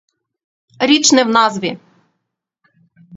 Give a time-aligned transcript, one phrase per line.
[0.79, 1.79] Річ не в назві.